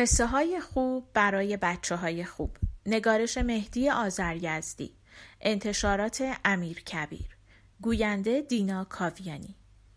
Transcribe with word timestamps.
قصه 0.00 0.26
های 0.26 0.60
خوب 0.60 1.08
برای 1.14 1.56
بچه 1.56 1.96
های 1.96 2.24
خوب. 2.24 2.56
نگارش 2.86 3.38
مهدی 3.38 3.90
آزریزدی 3.90 4.94
انتشارات 5.40 6.36
امیر 6.44 6.82
کبیر. 6.82 7.36
گوینده 7.80 8.40
دینا 8.40 8.84
کاویانی. 8.84 9.54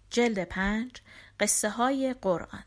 جلد 0.10 0.43
پنج 0.43 0.92
قصه 1.39 1.70
های 1.70 2.16
قرآن. 2.21 2.64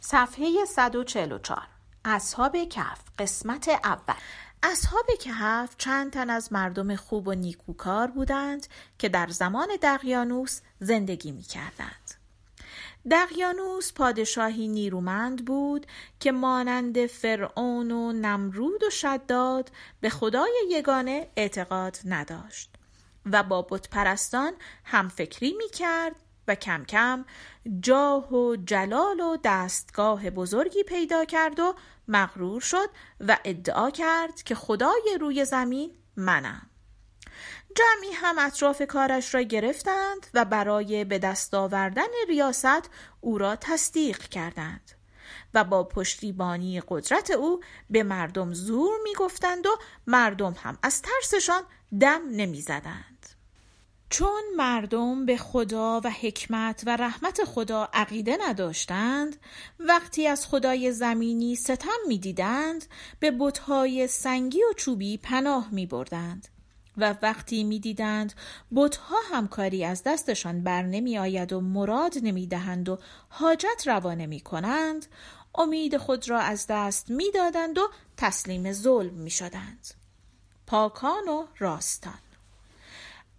صفحه 0.00 0.64
144 0.64 1.68
اصحاب 2.04 2.56
کف 2.56 3.00
قسمت 3.18 3.68
اول. 3.68 4.14
اصحاب 4.62 5.06
کهف 5.20 5.76
چند 5.78 6.12
تن 6.12 6.30
از 6.30 6.52
مردم 6.52 6.96
خوب 6.96 7.28
و 7.28 7.34
نیکوکار 7.34 8.06
بودند 8.06 8.66
که 8.98 9.08
در 9.08 9.28
زمان 9.28 9.68
دقیانوس 9.82 10.60
زندگی 10.80 11.32
می 11.32 11.42
کردند. 11.42 12.21
دقیانوس 13.10 13.92
پادشاهی 13.92 14.68
نیرومند 14.68 15.44
بود 15.44 15.86
که 16.20 16.32
مانند 16.32 17.06
فرعون 17.06 17.90
و 17.90 18.12
نمرود 18.12 18.82
و 18.82 18.90
شداد 18.90 19.70
به 20.00 20.10
خدای 20.10 20.52
یگانه 20.70 21.28
اعتقاد 21.36 21.98
نداشت 22.04 22.74
و 23.26 23.42
با 23.42 23.62
بتپرستان 23.62 24.52
هم 24.84 25.08
فکری 25.08 25.52
می 25.52 25.68
کرد 25.68 26.16
و 26.48 26.54
کم 26.54 26.84
کم 26.84 27.24
جاه 27.80 28.34
و 28.34 28.56
جلال 28.56 29.20
و 29.20 29.36
دستگاه 29.44 30.30
بزرگی 30.30 30.82
پیدا 30.82 31.24
کرد 31.24 31.60
و 31.60 31.74
مغرور 32.08 32.60
شد 32.60 32.88
و 33.20 33.38
ادعا 33.44 33.90
کرد 33.90 34.42
که 34.42 34.54
خدای 34.54 35.18
روی 35.20 35.44
زمین 35.44 35.90
منم. 36.16 36.71
جمعی 37.76 38.12
هم 38.14 38.38
اطراف 38.38 38.82
کارش 38.82 39.34
را 39.34 39.42
گرفتند 39.42 40.26
و 40.34 40.44
برای 40.44 41.04
به 41.04 41.18
دست 41.18 41.54
آوردن 41.54 42.08
ریاست 42.28 42.90
او 43.20 43.38
را 43.38 43.56
تصدیق 43.56 44.18
کردند 44.18 44.90
و 45.54 45.64
با 45.64 45.84
پشتیبانی 45.84 46.82
قدرت 46.88 47.30
او 47.30 47.60
به 47.90 48.02
مردم 48.02 48.54
زور 48.54 48.92
می 49.02 49.14
گفتند 49.14 49.66
و 49.66 49.76
مردم 50.06 50.54
هم 50.58 50.78
از 50.82 51.02
ترسشان 51.02 51.62
دم 52.00 52.20
نمی 52.30 52.60
زدند. 52.60 53.12
چون 54.10 54.42
مردم 54.56 55.26
به 55.26 55.36
خدا 55.36 56.00
و 56.04 56.10
حکمت 56.10 56.82
و 56.86 56.96
رحمت 56.96 57.44
خدا 57.44 57.88
عقیده 57.92 58.36
نداشتند 58.40 59.36
وقتی 59.78 60.26
از 60.26 60.46
خدای 60.46 60.92
زمینی 60.92 61.56
ستم 61.56 61.98
می‌دیدند 62.08 62.84
به 63.20 63.30
بتهای 63.30 64.06
سنگی 64.06 64.62
و 64.62 64.72
چوبی 64.76 65.16
پناه 65.16 65.68
می 65.70 65.86
بردند 65.86 66.48
و 66.96 67.14
وقتی 67.22 67.64
می‌دیدند 67.64 68.32
بتها 68.74 69.16
همکاری 69.30 69.84
از 69.84 70.02
دستشان 70.02 70.62
بر 70.62 70.82
نمی 70.82 71.18
آید 71.18 71.52
و 71.52 71.60
مراد 71.60 72.14
نمی 72.22 72.46
دهند 72.46 72.88
و 72.88 72.98
حاجت 73.28 73.82
روا 73.86 74.14
نمی 74.14 74.40
کنند 74.40 75.06
امید 75.54 75.96
خود 75.96 76.30
را 76.30 76.40
از 76.40 76.66
دست 76.68 77.10
می 77.10 77.30
دادند 77.30 77.78
و 77.78 77.88
تسلیم 78.16 78.72
ظلم 78.72 79.14
می 79.14 79.30
شدند. 79.30 79.86
پاکان 80.66 81.28
و 81.28 81.46
راستان 81.58 82.18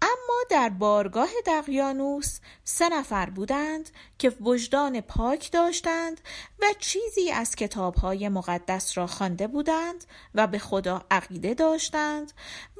اما 0.03 0.43
در 0.49 0.69
بارگاه 0.69 1.29
دقیانوس 1.45 2.39
سه 2.63 2.89
نفر 2.89 3.29
بودند 3.29 3.89
که 4.19 4.29
وجدان 4.29 5.01
پاک 5.01 5.51
داشتند 5.51 6.21
و 6.61 6.65
چیزی 6.79 7.31
از 7.31 7.55
کتابهای 7.55 8.29
مقدس 8.29 8.97
را 8.97 9.07
خوانده 9.07 9.47
بودند 9.47 10.05
و 10.35 10.47
به 10.47 10.59
خدا 10.59 11.05
عقیده 11.11 11.53
داشتند 11.53 12.31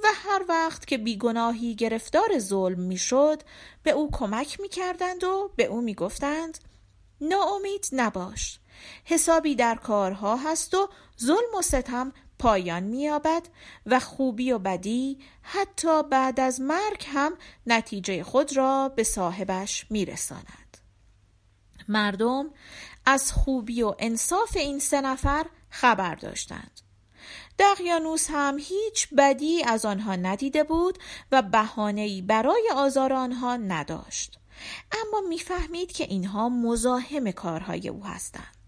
و 0.04 0.08
هر 0.14 0.46
وقت 0.50 0.86
که 0.88 0.98
بیگناهی 0.98 1.76
گرفتار 1.76 2.40
ظلم 2.40 2.80
می‌شد 2.80 3.42
به 3.84 3.92
او 3.92 4.10
کمک 4.12 4.60
می‌کردند 4.60 5.24
و 5.24 5.52
به 5.56 5.66
او 5.66 5.82
می‌گفتند 5.82 6.58
ناامید 7.22 7.88
نباش 7.92 8.60
حسابی 9.06 9.56
در 9.56 9.76
کارها 9.76 10.36
هست 10.36 10.74
و 10.74 10.90
ظلم 11.22 11.56
و 11.60 11.62
ستم 11.62 12.14
پایان 12.44 12.84
مییابد 12.84 13.48
و 13.86 14.00
خوبی 14.00 14.52
و 14.52 14.60
بدی 14.60 15.20
حتی 15.42 16.04
بعد 16.04 16.40
از 16.40 16.62
مرگ 16.62 17.06
هم 17.14 17.34
نتیجه 17.68 18.24
خود 18.24 18.58
را 18.58 18.90
به 18.90 19.04
صاحبش 19.04 19.86
میرساند. 19.90 20.78
مردم 21.88 22.46
از 23.06 23.32
خوبی 23.32 23.82
و 23.84 23.96
انصاف 24.00 24.58
این 24.58 24.80
سه 24.80 25.02
نفر 25.02 25.46
خبر 25.70 26.16
داشتند. 26.16 26.82
دقیانوس 27.60 28.28
هم 28.30 28.58
هیچ 28.60 29.08
بدی 29.18 29.64
از 29.64 29.86
آنها 29.86 30.16
ندیده 30.16 30.64
بود 30.64 31.00
و 31.32 31.42
بهانه‌ای 31.42 32.22
برای 32.22 32.70
آزار 32.76 33.14
آنها 33.14 33.58
نداشت. 33.58 34.40
اما 34.92 35.22
می‌فهمید 35.30 35.92
که 35.92 36.04
اینها 36.04 36.50
مزاحم 36.50 37.32
کارهای 37.32 37.90
او 37.90 38.06
هستند. 38.06 38.63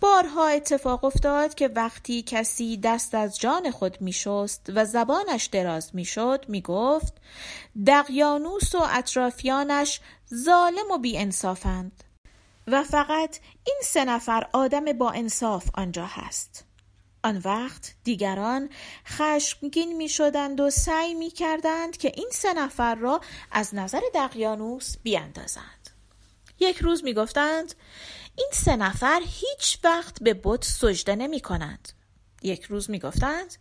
بارها 0.00 0.46
اتفاق 0.46 1.04
افتاد 1.04 1.54
که 1.54 1.68
وقتی 1.68 2.22
کسی 2.22 2.76
دست 2.76 3.14
از 3.14 3.38
جان 3.38 3.70
خود 3.70 4.00
میشست 4.00 4.66
و 4.74 4.84
زبانش 4.84 5.46
دراز 5.46 5.90
می‌شد 5.94 6.44
می‌گفت 6.48 7.12
دقیانوس 7.86 8.74
و 8.74 8.86
اطرافیانش 8.90 10.00
ظالم 10.34 10.90
و 10.90 10.98
انصافند 11.04 12.04
و 12.66 12.82
فقط 12.82 13.38
این 13.64 13.80
سه 13.84 14.04
نفر 14.04 14.46
آدم 14.52 14.84
با 14.84 15.10
انصاف 15.10 15.70
آنجا 15.74 16.06
هست. 16.06 16.64
آن 17.22 17.42
وقت 17.44 17.94
دیگران 18.04 18.70
خشمگین 19.06 19.96
می 19.96 20.08
شدند 20.08 20.60
و 20.60 20.70
سعی 20.70 21.14
می 21.14 21.30
کردند 21.30 21.96
که 21.96 22.12
این 22.14 22.28
سه 22.32 22.52
نفر 22.52 22.94
را 22.94 23.20
از 23.50 23.74
نظر 23.74 24.00
دقیانوس 24.14 24.96
بیاندازند. 25.02 25.90
یک 26.60 26.78
روز 26.78 27.04
می 27.04 27.14
گفتند 27.14 27.74
این 28.38 28.48
سه 28.52 28.76
نفر 28.76 29.20
هیچ 29.26 29.78
وقت 29.84 30.22
به 30.22 30.40
بت 30.44 30.64
سجده 30.64 31.16
نمی 31.16 31.40
کنند. 31.40 31.88
یک 32.42 32.64
روز 32.64 32.90
می 32.90 32.98
گفتند 32.98 33.56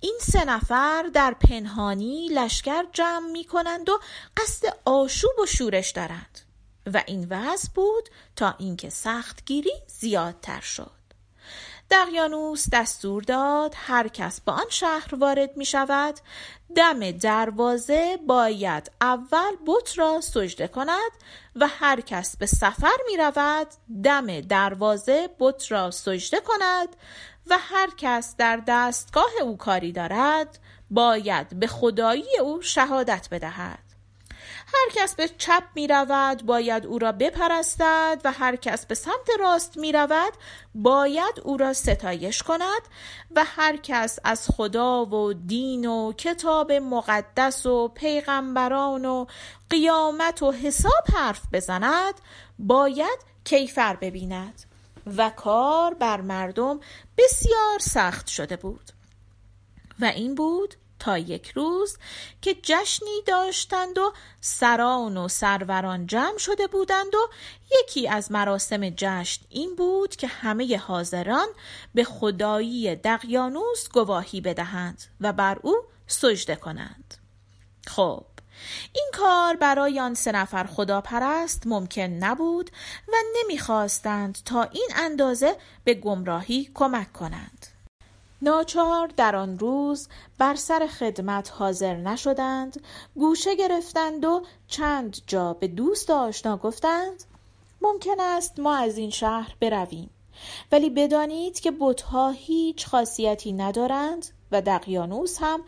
این 0.00 0.18
سه 0.20 0.44
نفر 0.44 1.10
در 1.14 1.36
پنهانی 1.40 2.28
لشکر 2.28 2.84
جمع 2.92 3.30
می 3.30 3.44
کنند 3.44 3.88
و 3.88 4.00
قصد 4.36 4.76
آشوب 4.84 5.38
و 5.42 5.46
شورش 5.46 5.90
دارند 5.90 6.40
و 6.86 7.02
این 7.06 7.26
وضع 7.30 7.68
بود 7.74 8.08
تا 8.36 8.54
اینکه 8.58 8.90
سختگیری 8.90 9.72
زیادتر 9.86 10.60
شد. 10.60 11.01
دقیانوس 11.90 12.66
دستور 12.72 13.22
داد 13.22 13.74
هر 13.76 14.08
کس 14.08 14.40
به 14.40 14.52
آن 14.52 14.68
شهر 14.68 15.14
وارد 15.14 15.56
می 15.56 15.64
شود. 15.64 16.14
دم 16.76 17.10
دروازه 17.10 18.18
باید 18.26 18.90
اول 19.00 19.56
بت 19.66 19.98
را 19.98 20.20
سجده 20.20 20.68
کند 20.68 21.10
و 21.56 21.68
هر 21.68 22.00
کس 22.00 22.36
به 22.36 22.46
سفر 22.46 22.96
می 23.06 23.16
رود 23.16 23.66
دم 24.04 24.40
دروازه 24.40 25.28
بت 25.38 25.72
را 25.72 25.90
سجده 25.90 26.40
کند 26.40 26.96
و 27.46 27.58
هر 27.60 27.88
کس 27.96 28.36
در 28.36 28.62
دستگاه 28.66 29.32
او 29.42 29.56
کاری 29.56 29.92
دارد 29.92 30.58
باید 30.90 31.60
به 31.60 31.66
خدایی 31.66 32.38
او 32.40 32.62
شهادت 32.62 33.28
بدهد. 33.30 33.91
هر 34.74 35.02
کس 35.02 35.14
به 35.14 35.28
چپ 35.28 35.62
می 35.74 35.86
رود 35.86 36.46
باید 36.46 36.86
او 36.86 36.98
را 36.98 37.12
بپرستد 37.12 38.20
و 38.24 38.32
هر 38.32 38.56
کس 38.56 38.86
به 38.86 38.94
سمت 38.94 39.30
راست 39.40 39.76
می 39.76 39.92
رود 39.92 40.32
باید 40.74 41.40
او 41.44 41.56
را 41.56 41.72
ستایش 41.72 42.42
کند 42.42 42.82
و 43.36 43.44
هر 43.46 43.76
کس 43.76 44.18
از 44.24 44.48
خدا 44.56 45.04
و 45.04 45.32
دین 45.32 45.86
و 45.86 46.12
کتاب 46.12 46.72
مقدس 46.72 47.66
و 47.66 47.88
پیغمبران 47.88 49.04
و 49.04 49.26
قیامت 49.70 50.42
و 50.42 50.52
حساب 50.52 51.04
حرف 51.14 51.42
بزند 51.52 52.14
باید 52.58 53.18
کیفر 53.44 53.96
ببیند 53.96 54.62
و 55.16 55.30
کار 55.30 55.94
بر 55.94 56.20
مردم 56.20 56.80
بسیار 57.18 57.78
سخت 57.80 58.26
شده 58.26 58.56
بود. 58.56 58.90
و 60.00 60.04
این 60.04 60.34
بود 60.34 60.74
تا 61.02 61.18
یک 61.18 61.50
روز 61.50 61.96
که 62.42 62.56
جشنی 62.62 63.22
داشتند 63.26 63.98
و 63.98 64.12
سران 64.40 65.16
و 65.16 65.28
سروران 65.28 66.06
جمع 66.06 66.38
شده 66.38 66.66
بودند 66.66 67.14
و 67.14 67.28
یکی 67.80 68.08
از 68.08 68.32
مراسم 68.32 68.90
جشن 68.90 69.42
این 69.48 69.76
بود 69.76 70.16
که 70.16 70.26
همه 70.26 70.78
حاضران 70.78 71.48
به 71.94 72.04
خدایی 72.04 72.96
دقیانوس 72.96 73.88
گواهی 73.92 74.40
بدهند 74.40 75.02
و 75.20 75.32
بر 75.32 75.58
او 75.62 75.76
سجده 76.06 76.56
کنند. 76.56 77.14
خب 77.86 78.24
این 78.92 79.10
کار 79.14 79.56
برای 79.56 80.00
آن 80.00 80.14
سه 80.14 80.32
نفر 80.32 80.64
خداپرست 80.64 81.62
ممکن 81.66 82.02
نبود 82.02 82.70
و 83.08 83.12
نمی‌خواستند 83.36 84.38
تا 84.44 84.62
این 84.62 84.88
اندازه 84.96 85.56
به 85.84 85.94
گمراهی 85.94 86.70
کمک 86.74 87.12
کنند. 87.12 87.71
ناچار 88.42 89.06
در 89.16 89.36
آن 89.36 89.58
روز 89.58 90.08
بر 90.38 90.54
سر 90.54 90.86
خدمت 90.86 91.52
حاضر 91.52 91.96
نشدند 91.96 92.80
گوشه 93.14 93.54
گرفتند 93.54 94.24
و 94.24 94.42
چند 94.66 95.16
جا 95.26 95.54
به 95.54 95.68
دوست 95.68 96.10
آشنا 96.10 96.56
گفتند 96.56 97.24
ممکن 97.82 98.20
است 98.20 98.60
ما 98.60 98.76
از 98.76 98.98
این 98.98 99.10
شهر 99.10 99.54
برویم. 99.60 100.10
ولی 100.72 100.90
بدانید 100.90 101.60
که 101.60 101.70
بتها 101.80 102.30
هیچ 102.30 102.86
خاصیتی 102.86 103.52
ندارند 103.52 104.26
و 104.52 104.60
دقیانوس 104.60 105.38
هم 105.40 105.62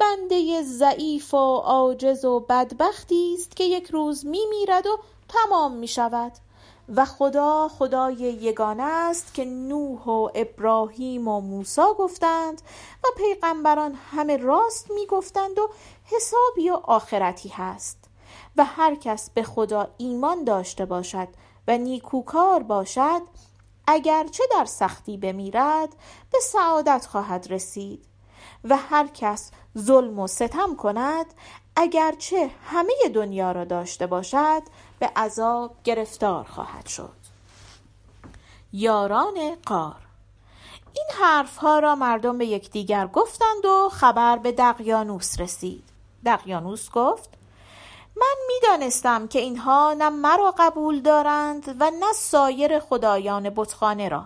بنده 0.00 0.62
ضعیف 0.62 1.34
و 1.34 1.56
عاجز 1.56 2.24
و 2.24 2.40
بدبختی 2.40 3.34
است 3.34 3.56
که 3.56 3.64
یک 3.64 3.86
روز 3.86 4.26
می 4.26 4.40
میرد 4.50 4.86
و 4.86 4.98
تمام 5.28 5.72
می 5.72 5.88
شود 5.88 6.32
و 6.96 7.04
خدا 7.04 7.68
خدای 7.68 8.14
یگانه 8.14 8.82
است 8.82 9.34
که 9.34 9.44
نوح 9.44 10.04
و 10.04 10.28
ابراهیم 10.34 11.28
و 11.28 11.40
موسی 11.40 11.80
گفتند 11.98 12.62
و 13.04 13.06
پیغمبران 13.16 13.98
همه 14.10 14.36
راست 14.36 14.90
می 14.90 15.06
گفتند 15.06 15.58
و 15.58 15.70
حسابی 16.04 16.70
و 16.70 16.74
آخرتی 16.74 17.48
هست 17.48 17.98
و 18.56 18.64
هر 18.64 18.94
کس 18.94 19.30
به 19.30 19.42
خدا 19.42 19.88
ایمان 19.98 20.44
داشته 20.44 20.84
باشد 20.84 21.28
و 21.68 21.78
نیکوکار 21.78 22.62
باشد 22.62 23.22
اگرچه 23.86 24.44
در 24.50 24.64
سختی 24.64 25.16
بمیرد 25.16 25.88
به 26.32 26.38
سعادت 26.40 27.06
خواهد 27.06 27.46
رسید 27.50 28.04
و 28.64 28.76
هر 28.76 29.06
کس 29.06 29.50
ظلم 29.78 30.18
و 30.18 30.26
ستم 30.26 30.76
کند 30.76 31.26
اگرچه 31.76 32.50
همه 32.64 32.92
دنیا 33.14 33.52
را 33.52 33.64
داشته 33.64 34.06
باشد 34.06 34.62
به 35.00 35.06
عذاب 35.16 35.76
گرفتار 35.84 36.44
خواهد 36.44 36.86
شد. 36.86 37.16
یاران 38.72 39.56
قار. 39.66 39.96
این 40.92 41.06
حرف 41.20 41.56
ها 41.56 41.78
را 41.78 41.94
مردم 41.94 42.38
به 42.38 42.46
یکدیگر 42.46 43.06
گفتند 43.06 43.64
و 43.64 43.88
خبر 43.88 44.36
به 44.36 44.52
دقیانوس 44.52 45.40
رسید. 45.40 45.84
دقیانوس 46.24 46.90
گفت 46.90 47.30
من 48.16 48.34
می‌دانستم 48.48 49.28
که 49.28 49.38
اینها 49.38 49.94
نه 49.98 50.08
مرا 50.08 50.54
قبول 50.58 51.00
دارند 51.00 51.76
و 51.80 51.90
نه 51.90 52.12
سایر 52.14 52.78
خدایان 52.78 53.50
بتخانه 53.50 54.08
را 54.08 54.24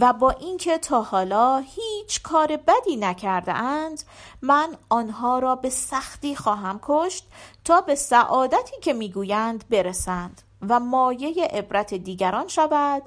و 0.00 0.12
با 0.12 0.30
اینکه 0.30 0.78
تا 0.78 1.02
حالا 1.02 1.58
هیچ 1.58 1.93
کار 2.22 2.56
بدی 2.56 2.96
نکرده 2.96 3.52
اند 3.52 4.02
من 4.42 4.76
آنها 4.88 5.38
را 5.38 5.56
به 5.56 5.70
سختی 5.70 6.36
خواهم 6.36 6.80
کشت 6.82 7.26
تا 7.64 7.80
به 7.80 7.94
سعادتی 7.94 8.80
که 8.80 8.92
می‌گویند 8.92 9.64
برسند 9.68 10.42
و 10.68 10.80
مایه 10.80 11.44
عبرت 11.44 11.94
دیگران 11.94 12.48
شود 12.48 13.02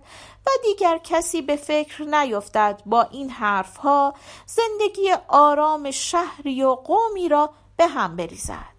و 0.46 0.50
دیگر 0.64 0.98
کسی 1.04 1.42
به 1.42 1.56
فکر 1.56 2.04
نیفتد 2.04 2.82
با 2.86 3.02
این 3.02 3.30
حرفها 3.30 4.14
زندگی 4.46 5.12
آرام 5.28 5.92
شهری 5.92 6.64
و 6.64 6.76
قومی 6.76 7.30
را 7.30 7.50
به 7.78 7.88
هم 7.88 8.16
بریزد. 8.16 8.78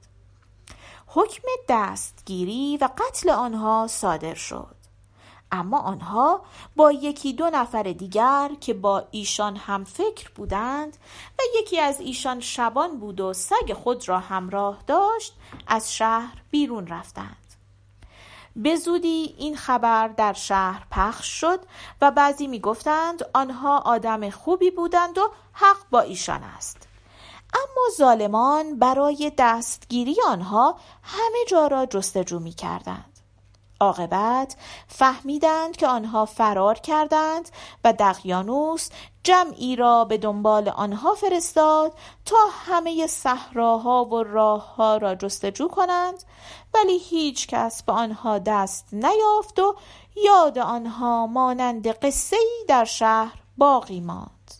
حکم 1.06 1.42
دستگیری 1.68 2.78
و 2.80 2.88
قتل 2.98 3.30
آنها 3.30 3.86
صادر 3.86 4.34
شد. 4.34 4.77
اما 5.52 5.78
آنها 5.78 6.40
با 6.76 6.92
یکی 6.92 7.32
دو 7.32 7.50
نفر 7.50 7.82
دیگر 7.82 8.50
که 8.60 8.74
با 8.74 9.04
ایشان 9.10 9.56
هم 9.56 9.84
فکر 9.84 10.30
بودند 10.34 10.96
و 11.38 11.42
یکی 11.60 11.80
از 11.80 12.00
ایشان 12.00 12.40
شبان 12.40 12.98
بود 12.98 13.20
و 13.20 13.32
سگ 13.32 13.72
خود 13.72 14.08
را 14.08 14.18
همراه 14.18 14.78
داشت 14.86 15.34
از 15.66 15.94
شهر 15.94 16.42
بیرون 16.50 16.86
رفتند. 16.86 17.36
به 18.56 18.76
زودی 18.76 19.34
این 19.38 19.56
خبر 19.56 20.08
در 20.08 20.32
شهر 20.32 20.86
پخش 20.90 21.40
شد 21.40 21.60
و 22.00 22.10
بعضی 22.10 22.46
می 22.46 22.60
گفتند 22.60 23.24
آنها 23.34 23.78
آدم 23.78 24.30
خوبی 24.30 24.70
بودند 24.70 25.18
و 25.18 25.30
حق 25.52 25.76
با 25.90 26.00
ایشان 26.00 26.42
است. 26.42 26.88
اما 27.54 27.96
ظالمان 27.96 28.78
برای 28.78 29.32
دستگیری 29.38 30.16
آنها 30.26 30.76
همه 31.02 31.38
جا 31.48 31.66
را 31.66 31.86
جستجو 31.86 32.38
می 32.38 32.52
کردند 32.52 33.17
عاقبت 33.80 34.56
فهمیدند 34.88 35.76
که 35.76 35.86
آنها 35.86 36.24
فرار 36.24 36.74
کردند 36.74 37.48
و 37.84 37.92
دقیانوس 37.92 38.88
جمعی 39.22 39.76
را 39.76 40.04
به 40.04 40.18
دنبال 40.18 40.68
آنها 40.68 41.14
فرستاد 41.14 41.92
تا 42.24 42.36
همه 42.66 43.06
صحراها 43.06 44.04
و 44.04 44.22
راهها 44.22 44.96
را 44.96 45.14
جستجو 45.14 45.68
کنند 45.68 46.22
ولی 46.74 46.98
هیچ 46.98 47.46
کس 47.46 47.82
به 47.82 47.92
آنها 47.92 48.38
دست 48.38 48.88
نیافت 48.92 49.58
و 49.58 49.74
یاد 50.24 50.58
آنها 50.58 51.26
مانند 51.26 51.88
قصه 51.88 52.36
در 52.68 52.84
شهر 52.84 53.42
باقی 53.58 54.00
ماند. 54.00 54.54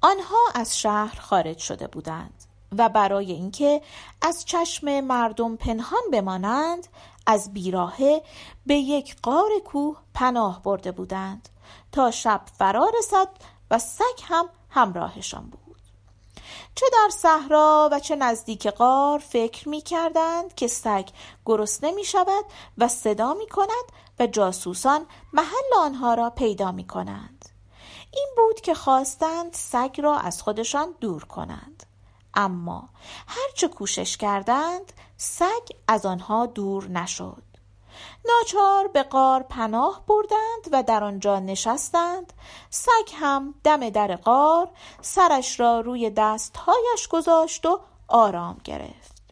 آنها 0.00 0.38
از 0.54 0.78
شهر 0.78 1.20
خارج 1.20 1.58
شده 1.58 1.86
بودند 1.86 2.44
و 2.78 2.88
برای 2.88 3.32
اینکه 3.32 3.82
از 4.22 4.44
چشم 4.44 5.00
مردم 5.00 5.56
پنهان 5.56 6.02
بمانند 6.12 6.86
از 7.26 7.52
بیراهه 7.52 8.22
به 8.66 8.74
یک 8.74 9.16
غار 9.22 9.50
کوه 9.64 9.96
پناه 10.14 10.62
برده 10.62 10.92
بودند. 10.92 11.48
تا 11.92 12.10
شب 12.10 12.40
فرا 12.58 12.90
رسد 12.98 13.28
و 13.70 13.78
سگ 13.78 14.22
هم 14.22 14.48
همراهشان 14.70 15.50
بود. 15.50 15.62
چه 16.74 16.86
در 16.92 17.10
صحرا 17.10 17.88
و 17.92 18.00
چه 18.00 18.16
نزدیک 18.16 18.68
غار 18.68 19.18
فکر 19.18 19.68
می 19.68 19.80
کردند 19.80 20.54
که 20.54 20.66
سگ 20.66 21.08
گرسنه 21.46 21.92
می 21.92 22.04
شود 22.04 22.44
و 22.78 22.88
صدا 22.88 23.34
می 23.34 23.46
کند 23.46 23.84
و 24.18 24.26
جاسوسان 24.26 25.06
محل 25.32 25.74
آنها 25.78 26.14
را 26.14 26.30
پیدا 26.30 26.72
می 26.72 26.86
کنند. 26.86 27.48
این 28.10 28.28
بود 28.36 28.60
که 28.60 28.74
خواستند 28.74 29.52
سگ 29.52 30.00
را 30.02 30.18
از 30.18 30.42
خودشان 30.42 30.94
دور 31.00 31.24
کنند. 31.24 31.82
اما 32.34 32.88
هرچه 33.26 33.68
کوشش 33.68 34.16
کردند 34.16 34.92
سگ 35.16 35.68
از 35.88 36.06
آنها 36.06 36.46
دور 36.46 36.88
نشد. 36.88 37.42
ناچار 38.24 38.88
به 38.88 39.02
غار 39.02 39.42
پناه 39.42 40.02
بردند 40.06 40.68
و 40.72 40.82
در 40.82 41.04
آنجا 41.04 41.38
نشستند. 41.38 42.32
سگ 42.70 43.14
هم 43.14 43.54
دم 43.64 43.90
در 43.90 44.16
غار 44.16 44.68
سرش 45.00 45.60
را 45.60 45.80
روی 45.80 46.10
دستهایش 46.10 47.08
گذاشت 47.10 47.66
و 47.66 47.80
آرام 48.08 48.60
گرفت. 48.64 49.22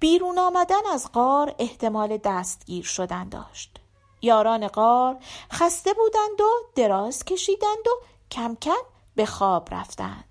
بیرون 0.00 0.38
آمدن 0.38 0.86
از 0.92 1.12
غار 1.12 1.54
احتمال 1.58 2.16
دستگیر 2.16 2.84
شدن 2.84 3.28
داشت. 3.28 3.80
یاران 4.22 4.68
غار 4.68 5.16
خسته 5.52 5.94
بودند 5.94 6.40
و 6.40 6.50
دراز 6.74 7.24
کشیدند 7.24 7.86
و 7.86 8.04
کم 8.30 8.54
کم 8.54 8.82
به 9.14 9.26
خواب 9.26 9.68
رفتند. 9.74 10.27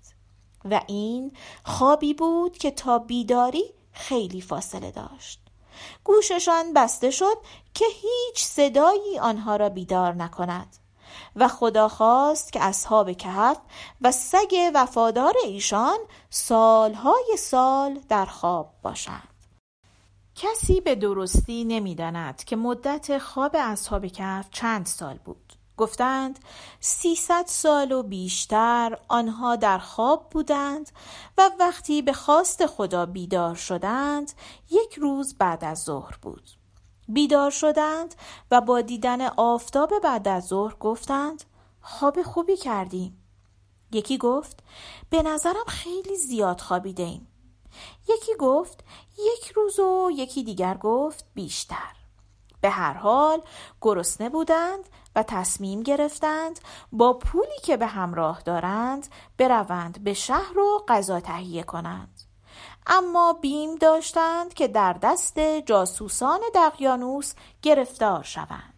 و 0.70 0.80
این 0.86 1.32
خوابی 1.64 2.14
بود 2.14 2.58
که 2.58 2.70
تا 2.70 2.98
بیداری 2.98 3.64
خیلی 3.92 4.40
فاصله 4.40 4.90
داشت. 4.90 5.40
گوششان 6.04 6.72
بسته 6.72 7.10
شد 7.10 7.36
که 7.74 7.84
هیچ 7.84 8.44
صدایی 8.44 9.18
آنها 9.18 9.56
را 9.56 9.68
بیدار 9.68 10.14
نکند 10.14 10.76
و 11.36 11.48
خدا 11.48 11.88
خواست 11.88 12.52
که 12.52 12.62
اصحاب 12.62 13.12
کهف 13.12 13.58
و 14.00 14.12
سگ 14.12 14.70
وفادار 14.74 15.34
ایشان 15.44 15.98
سالهای 16.30 17.36
سال 17.38 18.00
در 18.08 18.26
خواب 18.26 18.74
باشند. 18.82 19.28
کسی 20.34 20.80
به 20.80 20.94
درستی 20.94 21.64
نمی‌داند 21.64 22.44
که 22.44 22.56
مدت 22.56 23.18
خواب 23.18 23.56
اصحاب 23.58 24.06
کهف 24.06 24.48
چند 24.50 24.86
سال 24.86 25.18
بود. 25.24 25.52
گفتند 25.78 26.38
سیصد 26.80 27.44
سال 27.46 27.92
و 27.92 28.02
بیشتر 28.02 28.98
آنها 29.08 29.56
در 29.56 29.78
خواب 29.78 30.30
بودند 30.30 30.90
و 31.38 31.50
وقتی 31.60 32.02
به 32.02 32.12
خواست 32.12 32.66
خدا 32.66 33.06
بیدار 33.06 33.54
شدند 33.54 34.32
یک 34.70 34.94
روز 34.94 35.38
بعد 35.38 35.64
از 35.64 35.82
ظهر 35.82 36.18
بود. 36.22 36.50
بیدار 37.08 37.50
شدند 37.50 38.14
و 38.50 38.60
با 38.60 38.80
دیدن 38.80 39.26
آفتاب 39.26 39.92
بعد 40.02 40.28
از 40.28 40.46
ظهر 40.46 40.74
گفتند 40.74 41.44
خواب 41.80 42.22
خوبی 42.22 42.56
کردیم. 42.56 43.24
یکی 43.92 44.18
گفت 44.18 44.58
به 45.10 45.22
نظرم 45.22 45.64
خیلی 45.66 46.16
زیاد 46.16 46.60
خوابیده 46.60 47.02
ایم 47.02 47.28
یکی 48.08 48.34
گفت 48.38 48.84
یک 49.18 49.50
روز 49.50 49.78
و 49.78 50.10
یکی 50.14 50.42
دیگر 50.42 50.76
گفت 50.76 51.24
بیشتر. 51.34 51.94
به 52.60 52.70
هر 52.70 52.92
حال 52.92 53.42
گرسنه 53.80 54.28
بودند 54.28 54.88
و 55.16 55.22
تصمیم 55.22 55.82
گرفتند 55.82 56.60
با 56.92 57.12
پولی 57.12 57.58
که 57.62 57.76
به 57.76 57.86
همراه 57.86 58.42
دارند 58.42 59.08
بروند 59.38 60.04
به 60.04 60.14
شهر 60.14 60.58
و 60.58 60.84
غذا 60.88 61.20
تهیه 61.20 61.62
کنند. 61.62 62.22
اما 62.86 63.32
بیم 63.32 63.74
داشتند 63.74 64.54
که 64.54 64.68
در 64.68 64.92
دست 64.92 65.40
جاسوسان 65.40 66.40
دقیانوس 66.54 67.34
گرفتار 67.62 68.22
شوند. 68.22 68.77